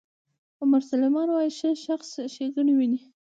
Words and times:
عمر 0.61 0.81
سلیمان 0.91 1.27
وایي 1.31 1.51
ښه 1.57 1.69
شخص 1.85 2.09
ښېګڼې 2.33 2.73
ویني. 2.75 3.01